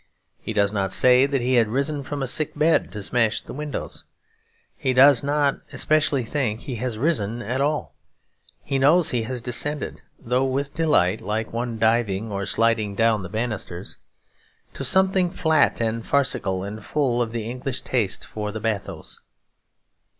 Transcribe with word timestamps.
He 0.39 0.51
does 0.51 0.73
not 0.73 0.91
say 0.91 1.27
that 1.27 1.41
he 1.41 1.53
had 1.57 1.67
risen 1.67 2.01
from 2.01 2.23
a 2.23 2.25
sick 2.25 2.55
bed 2.57 2.91
to 2.93 3.03
smash 3.03 3.43
the 3.43 3.53
windows. 3.53 4.03
He 4.75 4.93
does 4.93 5.21
not 5.21 5.59
especially 5.71 6.23
think 6.23 6.61
he 6.61 6.77
has 6.77 6.97
risen 6.97 7.43
at 7.43 7.61
all; 7.61 7.93
he 8.63 8.79
knows 8.79 9.11
he 9.11 9.21
has 9.29 9.41
descended 9.43 10.01
(though 10.17 10.43
with 10.43 10.73
delight, 10.73 11.21
like 11.21 11.53
one 11.53 11.77
diving 11.77 12.31
or 12.31 12.47
sliding 12.47 12.95
down 12.95 13.21
the 13.21 13.29
banisters) 13.29 13.99
to 14.73 14.83
something 14.83 15.29
flat 15.29 15.79
and 15.79 16.03
farcical 16.03 16.63
and 16.63 16.83
full 16.83 17.21
of 17.21 17.31
the 17.31 17.47
English 17.47 17.81
taste 17.81 18.25
for 18.25 18.51
the 18.51 18.59
bathos. 18.59 19.19